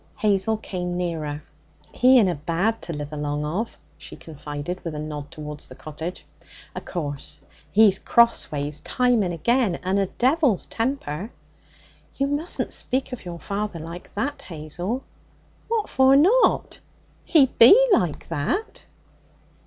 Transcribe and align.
Hazel 0.17 0.57
came 0.57 0.97
nearer. 0.97 1.43
'He 1.93 2.17
inna 2.17 2.33
bad 2.33 2.81
to 2.81 2.91
live 2.91 3.13
along 3.13 3.45
of,' 3.45 3.77
she 3.99 4.15
confided, 4.15 4.83
with 4.83 4.95
a 4.95 4.99
nod 4.99 5.29
towards 5.29 5.67
the 5.67 5.75
cottage. 5.75 6.25
'O' 6.75 6.79
course, 6.81 7.39
he's 7.71 7.99
crossways 7.99 8.79
time 8.79 9.21
and 9.21 9.31
again, 9.31 9.75
and 9.83 9.99
a 9.99 10.07
devil's 10.07 10.65
temper.' 10.65 11.31
'You 12.15 12.25
mustn't 12.25 12.73
speak 12.73 13.13
of 13.13 13.25
your 13.25 13.37
father 13.39 13.77
like 13.77 14.11
that, 14.15 14.41
Hazel.' 14.41 15.03
'What 15.67 15.87
for 15.87 16.15
not? 16.15 16.79
He 17.23 17.45
be 17.59 17.77
like 17.93 18.27
that.' 18.29 18.87